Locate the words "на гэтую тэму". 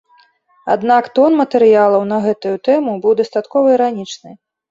2.13-2.97